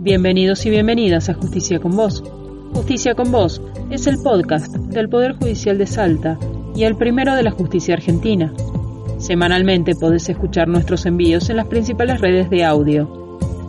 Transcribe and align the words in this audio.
Bienvenidos 0.00 0.64
y 0.64 0.70
bienvenidas 0.70 1.28
a 1.28 1.34
Justicia 1.34 1.80
con 1.80 1.96
Vos. 1.96 2.22
Justicia 2.72 3.16
con 3.16 3.32
Vos 3.32 3.60
es 3.90 4.06
el 4.06 4.18
podcast 4.22 4.72
del 4.72 5.08
Poder 5.08 5.32
Judicial 5.32 5.76
de 5.76 5.88
Salta 5.88 6.38
y 6.76 6.84
el 6.84 6.94
primero 6.94 7.34
de 7.34 7.42
la 7.42 7.50
justicia 7.50 7.94
argentina. 7.94 8.52
Semanalmente 9.18 9.96
podés 9.96 10.28
escuchar 10.28 10.68
nuestros 10.68 11.04
envíos 11.04 11.50
en 11.50 11.56
las 11.56 11.66
principales 11.66 12.20
redes 12.20 12.48
de 12.48 12.64
audio. 12.64 13.08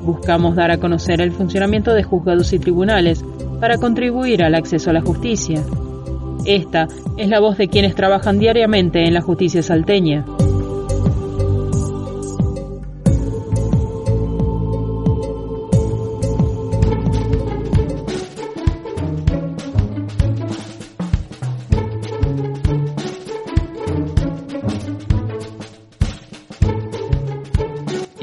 Buscamos 0.04 0.56
dar 0.56 0.70
a 0.70 0.78
conocer 0.78 1.20
el 1.20 1.32
funcionamiento 1.32 1.96
de 1.96 2.04
juzgados 2.04 2.54
y 2.54 2.60
tribunales 2.60 3.26
para 3.60 3.80
contribuir 3.80 4.44
al 4.44 4.54
acceso 4.54 4.92
a 4.92 4.94
la 4.94 5.02
justicia. 5.02 5.64
Esta 6.46 6.88
es 7.18 7.28
la 7.28 7.40
voz 7.40 7.58
de 7.58 7.70
quienes 7.70 7.96
trabajan 7.96 8.38
diariamente 8.38 9.04
en 9.04 9.16
la 9.16 9.22
justicia 9.22 9.64
salteña. 9.64 10.28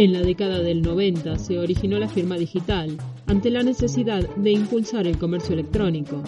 En 0.06 0.12
la 0.12 0.22
década 0.22 0.60
del 0.60 0.82
90 0.82 1.36
se 1.36 1.58
originó 1.58 1.98
la 1.98 2.08
firma 2.08 2.38
digital 2.38 2.96
ante 3.26 3.50
la 3.50 3.64
necesidad 3.64 4.22
de 4.36 4.52
impulsar 4.52 5.04
el 5.08 5.18
comercio 5.18 5.54
electrónico. 5.54 6.22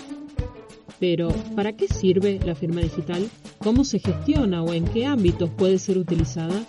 Pero, 0.98 1.28
¿para 1.54 1.76
qué 1.76 1.86
sirve 1.86 2.40
la 2.44 2.56
firma 2.56 2.80
digital? 2.80 3.30
¿Cómo 3.58 3.84
se 3.84 4.00
gestiona 4.00 4.64
o 4.64 4.72
en 4.74 4.84
qué 4.86 5.06
ámbitos 5.06 5.50
puede 5.50 5.78
ser 5.78 5.96
utilizada? 5.96 6.60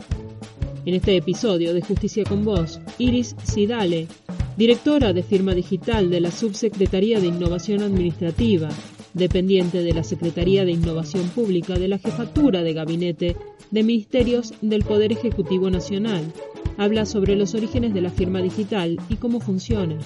En 0.86 0.94
este 0.94 1.18
episodio 1.18 1.74
de 1.74 1.82
Justicia 1.82 2.24
con 2.26 2.46
Vos, 2.46 2.80
Iris 3.00 3.36
Sidale, 3.42 4.06
directora 4.56 5.12
de 5.12 5.24
firma 5.24 5.56
digital 5.56 6.12
de 6.12 6.22
la 6.22 6.30
Subsecretaría 6.30 7.20
de 7.20 7.26
Innovación 7.26 7.82
Administrativa, 7.82 8.70
dependiente 9.16 9.82
de 9.82 9.94
la 9.96 10.04
Secretaría 10.04 10.64
de 10.64 10.74
Innovación 10.74 11.28
Pública 11.30 11.74
de 11.74 11.88
la 11.88 11.98
Jefatura 11.98 12.62
de 12.62 12.74
Gabinete 12.74 13.36
de 13.72 13.84
Ministerios 13.84 14.54
del 14.62 14.84
Poder 14.84 15.12
Ejecutivo 15.12 15.72
Nacional, 15.72 16.32
habla 16.80 17.06
sobre 17.06 17.36
los 17.36 17.56
orígenes 17.56 17.94
de 17.94 18.00
la 18.00 18.10
firma 18.10 18.42
digital 18.42 18.98
y 19.10 19.18
cómo 19.18 19.42
funciona. 19.42 19.98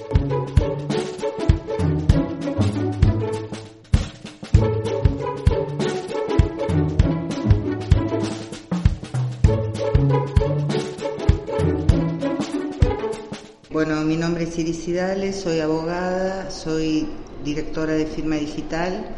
Bueno, 13.69 14.01
mi 14.01 14.17
nombre 14.17 14.45
es 14.45 14.57
Iris 14.57 14.77
Sidales, 14.77 15.35
soy 15.35 15.59
abogada, 15.59 16.49
soy 16.49 17.07
directora 17.45 17.93
de 17.93 18.07
firma 18.07 18.37
digital, 18.37 19.15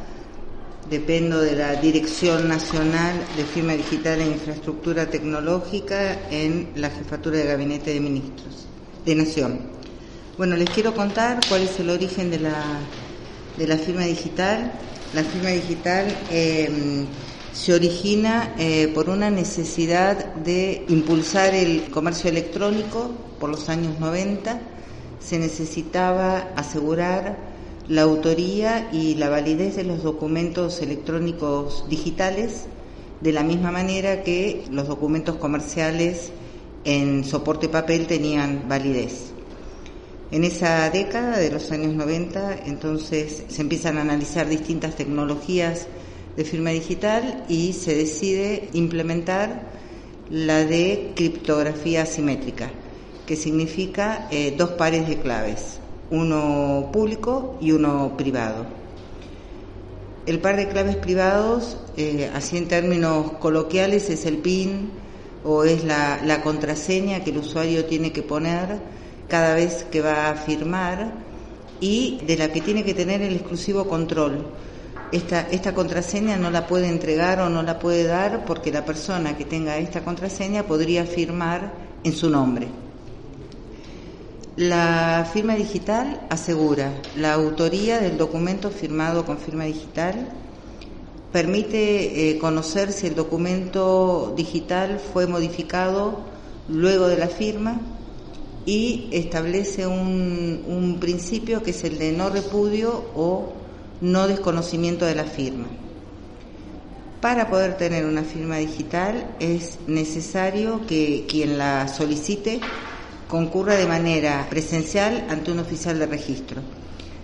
dependo 0.89 1.41
de 1.41 1.55
la 1.55 1.75
Dirección 1.75 2.47
Nacional 2.47 3.25
de 3.35 3.43
Firma 3.43 3.73
Digital 3.73 4.21
e 4.21 4.27
Infraestructura 4.27 5.09
Tecnológica 5.09 6.29
en 6.29 6.69
la 6.75 6.89
Jefatura 6.89 7.37
de 7.37 7.45
Gabinete 7.45 7.93
de 7.93 7.99
Ministros 7.99 8.67
de 9.05 9.15
Nación. 9.15 9.59
Bueno, 10.37 10.55
les 10.55 10.69
quiero 10.69 10.93
contar 10.93 11.39
cuál 11.47 11.63
es 11.63 11.79
el 11.79 11.89
origen 11.89 12.29
de 12.29 12.39
la, 12.39 12.61
de 13.57 13.67
la 13.67 13.77
firma 13.77 14.03
digital. 14.03 14.71
La 15.13 15.23
firma 15.23 15.49
digital 15.49 16.07
eh, 16.29 17.05
se 17.53 17.73
origina 17.73 18.53
eh, 18.59 18.91
por 18.93 19.09
una 19.09 19.29
necesidad 19.29 20.35
de 20.35 20.85
impulsar 20.89 21.55
el 21.55 21.89
comercio 21.89 22.29
electrónico 22.29 23.11
por 23.39 23.49
los 23.49 23.69
años 23.69 23.99
90. 23.99 24.59
Se 25.19 25.39
necesitaba 25.39 26.49
asegurar 26.55 27.54
la 27.87 28.01
autoría 28.01 28.89
y 28.91 29.15
la 29.15 29.29
validez 29.29 29.75
de 29.75 29.83
los 29.83 30.01
documentos 30.01 30.81
electrónicos 30.81 31.85
digitales 31.89 32.65
de 33.21 33.31
la 33.31 33.43
misma 33.43 33.71
manera 33.71 34.23
que 34.23 34.63
los 34.71 34.87
documentos 34.87 35.35
comerciales 35.35 36.31
en 36.83 37.23
soporte 37.23 37.69
papel 37.69 38.07
tenían 38.07 38.67
validez. 38.67 39.31
En 40.31 40.43
esa 40.43 40.89
década 40.89 41.37
de 41.37 41.51
los 41.51 41.71
años 41.71 41.93
90, 41.93 42.65
entonces 42.65 43.43
se 43.47 43.61
empiezan 43.61 43.97
a 43.97 44.01
analizar 44.01 44.49
distintas 44.49 44.95
tecnologías 44.95 45.87
de 46.35 46.43
firma 46.43 46.71
digital 46.71 47.45
y 47.47 47.73
se 47.73 47.95
decide 47.95 48.69
implementar 48.73 49.69
la 50.29 50.65
de 50.65 51.13
criptografía 51.15 52.01
asimétrica, 52.01 52.71
que 53.25 53.35
significa 53.35 54.27
eh, 54.31 54.53
dos 54.57 54.71
pares 54.71 55.07
de 55.07 55.19
claves, 55.19 55.79
uno 56.11 56.89
público 56.91 57.57
y 57.61 57.71
uno 57.71 58.15
privado. 58.17 58.65
El 60.25 60.39
par 60.39 60.57
de 60.57 60.67
claves 60.67 60.95
privados, 60.95 61.77
eh, 61.97 62.31
así 62.33 62.57
en 62.57 62.67
términos 62.67 63.33
coloquiales, 63.33 64.09
es 64.09 64.25
el 64.25 64.37
PIN 64.37 64.89
o 65.43 65.63
es 65.63 65.83
la, 65.83 66.41
contraseña 66.43 67.23
que 67.23 67.29
el 67.29 67.37
usuario 67.37 67.85
tiene 67.85 68.11
que 68.11 68.23
poner 68.23 68.79
cada 69.29 69.55
vez 69.55 69.85
que 69.91 70.01
va 70.01 70.29
a 70.29 70.35
firmar 70.35 71.13
y 71.79 72.19
de 72.25 72.37
la 72.37 72.51
que 72.51 72.61
tiene 72.61 72.83
que 72.83 72.93
tener 72.93 73.21
el 73.21 73.35
exclusivo 73.35 73.87
control 73.87 74.45
esta 75.11 75.73
contraseña 75.73 76.37
no 76.37 76.49
la 76.49 76.67
puede 76.67 76.87
entregar 76.89 77.39
o 77.39 77.49
no 77.49 77.63
la 77.63 77.79
puede 77.79 78.03
dar 78.03 78.43
porque 78.45 78.71
la 78.71 78.83
persona 78.83 79.37
que 79.37 79.45
tenga 79.45 79.77
esta 79.77 80.03
contraseña 80.03 80.63
podría 80.63 81.05
firmar 81.05 81.71
en 82.03 82.13
su 82.13 82.29
nombre. 82.29 82.84
La 84.57 85.29
firma 85.33 85.53
digital 85.55 86.21
asegura 86.29 86.93
la 87.17 87.33
autoría 87.33 87.99
del 87.99 88.17
documento 88.17 88.69
firmado 88.69 89.25
con 89.25 89.37
firma 89.37 89.65
digital, 89.65 90.29
permite 91.33 92.29
eh, 92.29 92.37
conocer 92.37 92.93
si 92.93 93.07
el 93.07 93.15
documento 93.15 94.33
digital 94.37 95.01
fue 95.11 95.27
modificado 95.27 96.19
luego 96.69 97.09
de 97.09 97.17
la 97.17 97.27
firma 97.27 97.81
y 98.65 99.09
establece 99.11 99.87
un, 99.87 100.63
un 100.69 101.01
principio 101.01 101.61
que 101.61 101.71
es 101.71 101.83
el 101.83 101.99
de 101.99 102.13
no 102.13 102.29
repudio 102.29 103.03
o 103.13 103.51
no 103.99 104.25
desconocimiento 104.29 105.03
de 105.03 105.15
la 105.15 105.25
firma. 105.25 105.67
Para 107.19 107.49
poder 107.49 107.75
tener 107.75 108.05
una 108.05 108.23
firma 108.23 108.55
digital 108.55 109.35
es 109.41 109.79
necesario 109.87 110.87
que 110.87 111.25
quien 111.27 111.57
la 111.57 111.89
solicite 111.89 112.61
concurra 113.27 113.75
de 113.75 113.87
manera 113.87 114.45
presencial 114.49 115.25
ante 115.29 115.51
un 115.51 115.59
oficial 115.59 115.99
de 115.99 116.05
registro. 116.05 116.61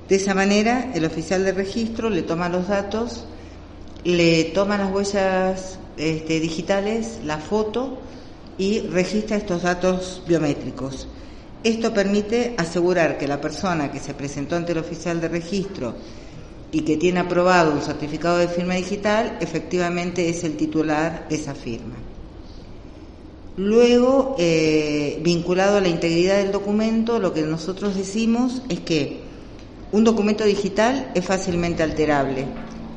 De 0.08 0.16
esa 0.16 0.34
manera, 0.34 0.92
el 0.94 1.06
oficial 1.06 1.44
de 1.44 1.52
registro 1.54 2.10
le 2.10 2.24
toma 2.24 2.50
los 2.50 2.68
datos, 2.68 3.26
le 4.04 4.46
toma 4.46 4.78
las 4.78 4.92
huellas 4.92 5.80
este, 5.98 6.40
digitales, 6.40 7.20
la 7.24 7.38
foto 7.38 8.00
y 8.58 8.82
registra 8.82 9.38
estos 9.38 9.62
datos 9.62 10.24
biométricos. 10.28 11.08
Esto 11.64 11.94
permite 11.94 12.56
asegurar 12.58 13.18
que 13.18 13.28
la 13.28 13.40
persona 13.40 13.92
que 13.92 14.00
se 14.00 14.14
presentó 14.14 14.56
ante 14.56 14.72
el 14.72 14.80
oficial 14.80 15.22
de 15.22 15.28
registro 15.28 15.96
y 16.72 16.82
que 16.82 16.98
tiene 16.98 17.20
aprobado 17.20 17.72
un 17.72 17.82
certificado 17.82 18.38
de 18.38 18.48
firma 18.48 18.74
digital, 18.76 19.38
efectivamente 19.42 20.28
es 20.28 20.44
el 20.44 20.58
titular 20.58 21.28
de 21.30 21.36
esa 21.36 21.54
firma. 21.54 21.96
Luego, 23.58 24.36
eh, 24.40 25.20
vinculado 25.22 25.78
a 25.78 25.82
la 25.82 25.90
integridad 25.90 26.38
del 26.38 26.54
documento, 26.54 27.20
lo 27.20 27.34
que 27.34 27.42
nosotros 27.42 27.96
decimos 27.96 28.62
es 28.70 28.80
que 28.80 29.20
un 29.92 30.06
documento 30.06 30.46
digital 30.46 31.12
es 31.16 31.26
fácilmente 31.26 31.84
alterable, 31.84 32.46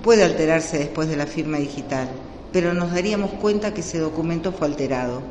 puede 0.02 0.22
alterarse 0.22 0.78
después 0.78 1.08
de 1.08 1.16
la 1.16 1.26
firma 1.26 1.58
digital, 1.58 2.08
pero 2.52 2.72
nos 2.72 2.92
daríamos 2.92 3.32
cuenta 3.32 3.74
que 3.74 3.80
ese 3.80 3.98
documento 3.98 4.52
fue 4.52 4.68
alterado. 4.68 5.22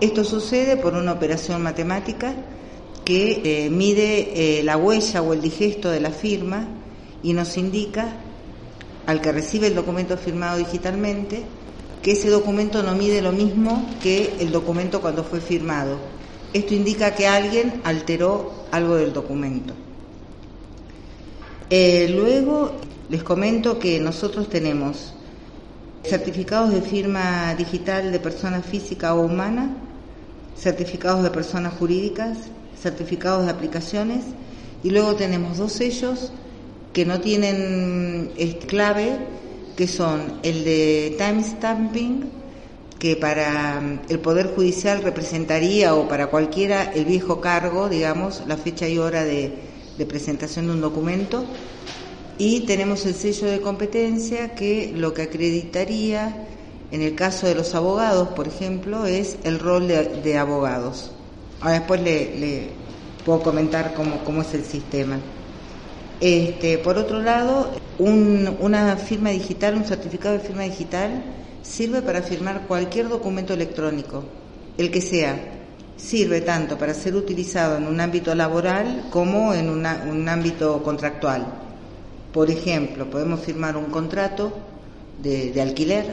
Esto 0.00 0.22
sucede 0.22 0.76
por 0.76 0.94
una 0.94 1.12
operación 1.12 1.60
matemática 1.60 2.32
que 3.04 3.42
eh, 3.44 3.70
mide 3.70 4.58
eh, 4.58 4.62
la 4.62 4.76
huella 4.76 5.20
o 5.20 5.32
el 5.32 5.40
digesto 5.40 5.90
de 5.90 5.98
la 5.98 6.10
firma 6.10 6.68
y 7.24 7.32
nos 7.32 7.56
indica 7.56 8.16
al 9.06 9.20
que 9.20 9.32
recibe 9.32 9.66
el 9.66 9.74
documento 9.74 10.16
firmado 10.16 10.58
digitalmente 10.58 11.42
que 12.02 12.12
ese 12.12 12.28
documento 12.28 12.82
no 12.82 12.94
mide 12.94 13.22
lo 13.22 13.32
mismo 13.32 13.88
que 14.02 14.34
el 14.40 14.50
documento 14.50 15.00
cuando 15.00 15.22
fue 15.22 15.40
firmado. 15.40 15.98
Esto 16.52 16.74
indica 16.74 17.14
que 17.14 17.26
alguien 17.26 17.80
alteró 17.84 18.52
algo 18.72 18.96
del 18.96 19.12
documento. 19.12 19.74
Eh, 21.70 22.08
luego 22.10 22.72
les 23.08 23.22
comento 23.22 23.78
que 23.78 23.98
nosotros 24.00 24.48
tenemos 24.48 25.14
certificados 26.04 26.72
de 26.72 26.82
firma 26.82 27.54
digital 27.54 28.10
de 28.10 28.18
persona 28.18 28.60
física 28.60 29.14
o 29.14 29.22
humana, 29.22 29.70
certificados 30.58 31.22
de 31.22 31.30
personas 31.30 31.74
jurídicas, 31.74 32.38
certificados 32.80 33.44
de 33.44 33.52
aplicaciones 33.52 34.24
y 34.82 34.90
luego 34.90 35.14
tenemos 35.14 35.58
dos 35.58 35.72
sellos 35.72 36.32
que 36.92 37.06
no 37.06 37.20
tienen 37.20 38.32
clave, 38.66 39.18
que 39.82 39.88
son 39.88 40.38
el 40.44 40.62
de 40.62 41.16
timestamping, 41.18 42.30
que 43.00 43.16
para 43.16 43.80
mm, 43.80 44.02
el 44.10 44.20
Poder 44.20 44.54
Judicial 44.54 45.02
representaría, 45.02 45.96
o 45.96 46.06
para 46.06 46.28
cualquiera, 46.28 46.92
el 46.92 47.04
viejo 47.04 47.40
cargo, 47.40 47.88
digamos, 47.88 48.44
la 48.46 48.56
fecha 48.56 48.86
y 48.86 48.98
hora 48.98 49.24
de, 49.24 49.52
presentación 50.08 50.68
de 50.68 50.74
un 50.74 50.80
documento, 50.80 51.44
y 52.38 52.60
tenemos 52.60 53.04
el 53.06 53.14
sello 53.14 53.48
de 53.48 53.60
competencia 53.60 54.54
que 54.54 54.92
lo 54.94 55.12
que 55.14 55.22
acreditaría, 55.22 56.46
en 56.92 57.02
el 57.02 57.16
caso 57.16 57.48
de 57.48 57.56
los 57.56 57.74
abogados, 57.74 58.28
por 58.36 58.46
ejemplo, 58.46 59.06
es 59.06 59.36
el 59.42 59.58
rol 59.58 59.88
de, 59.88 60.38
abogados. 60.38 61.10
Ahora 61.60 61.80
después 61.80 62.00
le, 62.02 62.68
puedo 63.24 63.42
comentar 63.42 63.94
cómo, 63.94 64.22
cómo 64.22 64.42
es 64.42 64.54
el 64.54 64.64
sistema. 64.64 65.18
Este, 66.20 66.78
por 66.78 66.98
otro 66.98 67.20
lado, 67.20 67.70
una 67.98 68.96
firma 68.96 69.30
digital, 69.30 69.76
un 69.76 69.84
certificado 69.84 70.34
de 70.34 70.40
firma 70.40 70.62
digital, 70.62 71.22
sirve 71.62 72.02
para 72.02 72.22
firmar 72.22 72.66
cualquier 72.66 73.08
documento 73.08 73.54
electrónico, 73.54 74.24
el 74.78 74.90
que 74.90 75.00
sea. 75.00 75.58
Sirve 75.96 76.40
tanto 76.40 76.76
para 76.78 76.94
ser 76.94 77.14
utilizado 77.14 77.76
en 77.76 77.86
un 77.86 78.00
ámbito 78.00 78.34
laboral 78.34 79.04
como 79.10 79.54
en 79.54 79.68
un 79.68 80.28
ámbito 80.28 80.82
contractual. 80.82 81.46
Por 82.32 82.50
ejemplo, 82.50 83.08
podemos 83.08 83.40
firmar 83.40 83.76
un 83.76 83.84
contrato 83.84 84.52
de, 85.22 85.60
alquiler 85.60 86.06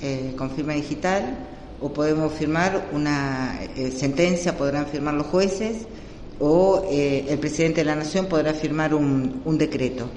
eh, 0.00 0.34
con 0.36 0.50
firma 0.50 0.74
digital 0.74 1.38
o 1.80 1.92
podemos 1.92 2.32
firmar 2.32 2.90
una 2.92 3.58
eh, 3.76 3.90
sentencia, 3.90 4.56
podrán 4.56 4.86
firmar 4.86 5.14
los 5.14 5.26
jueces 5.26 5.86
o 6.44 6.82
eh, 6.90 7.26
el 7.28 7.38
presidente 7.38 7.82
de 7.82 7.84
la 7.84 7.94
Nación 7.94 8.26
podrá 8.26 8.52
firmar 8.52 8.94
un, 8.94 9.56
decreto. 9.56 10.08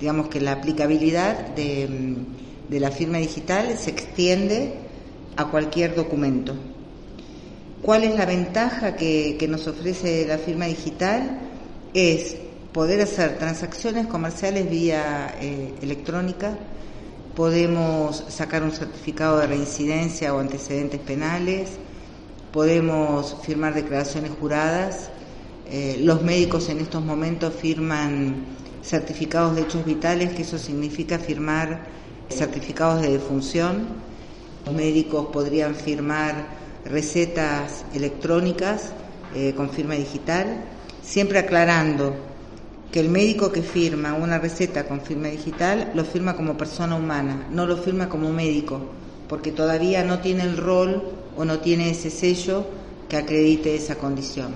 Digamos 0.00 0.28
que 0.28 0.40
la 0.40 0.52
aplicabilidad 0.52 1.48
de, 1.48 2.16
la 2.70 2.90
firma 2.90 3.18
digital 3.18 3.76
se 3.78 3.90
extiende 3.90 4.72
a 5.36 5.44
cualquier 5.50 5.94
documento. 5.94 6.54
¿Cuál 7.82 8.04
es 8.04 8.16
la 8.16 8.24
ventaja 8.24 8.96
que, 8.96 9.46
nos 9.46 9.66
ofrece 9.66 10.24
la 10.26 10.38
firma 10.38 10.64
digital? 10.64 11.38
Es 11.92 12.34
poder 12.72 13.02
hacer 13.02 13.36
transacciones 13.36 14.06
comerciales 14.06 14.70
vía 14.70 15.34
eh, 15.38 15.74
electrónica, 15.82 16.56
podemos 17.36 18.24
sacar 18.28 18.62
un 18.62 18.72
certificado 18.72 19.38
de 19.38 19.48
reincidencia 19.48 20.34
o 20.34 20.38
antecedentes 20.38 21.00
penales, 21.00 21.72
podemos 22.52 23.36
firmar 23.42 23.74
declaraciones 23.74 24.30
juradas, 24.40 25.10
eh, 25.70 25.98
los 26.00 26.22
médicos 26.22 26.68
en 26.68 26.78
estos 26.78 27.04
momentos 27.04 27.54
firman 27.54 28.44
certificados 28.82 29.56
de 29.56 29.62
hechos 29.62 29.84
vitales, 29.84 30.32
que 30.32 30.42
eso 30.42 30.58
significa 30.58 31.18
firmar 31.18 31.86
certificados 32.28 33.02
de 33.02 33.12
defunción. 33.12 33.86
Los 34.66 34.74
médicos 34.74 35.26
podrían 35.32 35.74
firmar 35.74 36.46
recetas 36.84 37.84
electrónicas 37.94 38.92
eh, 39.34 39.54
con 39.56 39.70
firma 39.70 39.94
digital, 39.94 40.64
siempre 41.02 41.38
aclarando 41.38 42.14
que 42.92 43.00
el 43.00 43.08
médico 43.08 43.50
que 43.50 43.62
firma 43.62 44.14
una 44.14 44.38
receta 44.38 44.86
con 44.86 45.00
firma 45.00 45.28
digital 45.28 45.90
lo 45.94 46.04
firma 46.04 46.36
como 46.36 46.56
persona 46.56 46.94
humana, 46.94 47.48
no 47.50 47.66
lo 47.66 47.76
firma 47.76 48.08
como 48.08 48.30
médico, 48.32 48.80
porque 49.28 49.50
todavía 49.50 50.04
no 50.04 50.20
tiene 50.20 50.44
el 50.44 50.56
rol 50.56 51.02
o 51.36 51.44
no 51.44 51.58
tiene 51.58 51.90
ese 51.90 52.10
sello 52.10 52.64
que 53.08 53.16
acredite 53.16 53.74
esa 53.74 53.96
condición. 53.96 54.52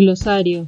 Glosario. 0.00 0.66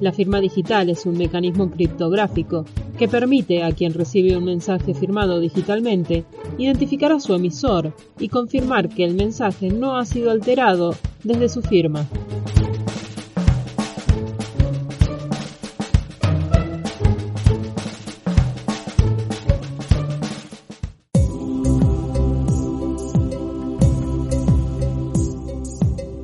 La 0.00 0.12
firma 0.12 0.40
digital 0.40 0.90
es 0.90 1.06
un 1.06 1.16
mecanismo 1.16 1.70
criptográfico 1.70 2.64
que 2.98 3.06
permite 3.06 3.62
a 3.62 3.70
quien 3.70 3.94
recibe 3.94 4.36
un 4.36 4.44
mensaje 4.46 4.94
firmado 4.94 5.38
digitalmente 5.38 6.24
identificar 6.58 7.12
a 7.12 7.20
su 7.20 7.34
emisor 7.34 7.94
y 8.18 8.28
confirmar 8.28 8.88
que 8.88 9.04
el 9.04 9.14
mensaje 9.14 9.70
no 9.70 9.96
ha 9.96 10.04
sido 10.04 10.32
alterado 10.32 10.96
desde 11.22 11.48
su 11.48 11.62
firma. 11.62 12.04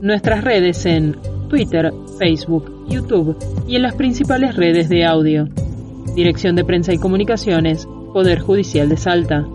Nuestras 0.02 0.42
redes 0.42 0.84
en 0.84 1.16
Twitter, 1.54 1.92
Facebook, 2.18 2.88
YouTube 2.88 3.38
y 3.68 3.76
en 3.76 3.82
las 3.82 3.94
principales 3.94 4.56
redes 4.56 4.88
de 4.88 5.04
audio. 5.04 5.44
Dirección 6.16 6.56
de 6.56 6.64
Prensa 6.64 6.92
y 6.92 6.98
Comunicaciones, 6.98 7.86
Poder 8.12 8.40
Judicial 8.40 8.88
de 8.88 8.96
Salta. 8.96 9.46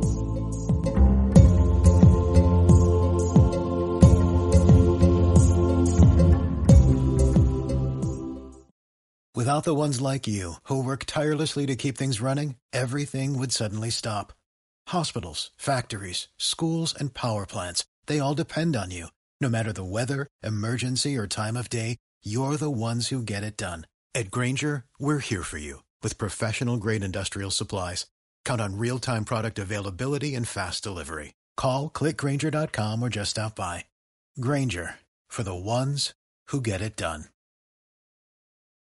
Without 9.36 9.66
the 9.66 9.76
ones 9.76 10.00
like 10.00 10.26
you, 10.26 10.54
who 10.70 10.82
work 10.82 11.04
tirelessly 11.06 11.66
to 11.66 11.76
keep 11.76 11.98
things 11.98 12.22
running, 12.22 12.56
everything 12.72 13.38
would 13.38 13.52
suddenly 13.52 13.90
stop. 13.90 14.32
Hospitals, 14.88 15.52
factories, 15.58 16.30
schools, 16.38 16.96
and 16.98 17.14
power 17.14 17.46
plants, 17.46 17.84
they 18.08 18.20
all 18.20 18.34
depend 18.34 18.78
on 18.78 18.90
you. 18.90 19.08
No 19.42 19.48
matter 19.48 19.72
the 19.72 19.86
weather, 19.86 20.28
emergency, 20.44 21.16
or 21.16 21.26
time 21.26 21.56
of 21.56 21.70
day, 21.70 21.96
you're 22.22 22.58
the 22.58 22.70
ones 22.70 23.08
who 23.08 23.22
get 23.22 23.44
it 23.44 23.56
done. 23.56 23.88
At 24.14 24.32
Granger, 24.32 24.84
we're 25.00 25.20
here 25.20 25.44
for 25.44 25.58
you 25.58 25.84
with 26.04 26.18
professional 26.18 26.76
grade 26.76 27.04
industrial 27.06 27.52
supplies. 27.52 28.06
Count 28.44 28.60
on 28.60 28.78
real 28.78 29.00
time 29.00 29.24
product 29.24 29.58
availability 29.58 30.36
and 30.36 30.48
fast 30.48 30.84
delivery. 30.84 31.36
Call 31.56 31.90
clickgranger.com 31.90 33.02
or 33.02 33.10
just 33.10 33.32
stop 33.32 33.56
by. 33.56 33.86
Granger 34.42 34.96
for 35.30 35.44
the 35.44 35.56
ones 35.56 36.14
who 36.48 36.60
get 36.60 36.82
it 36.82 36.98
done. 36.98 37.26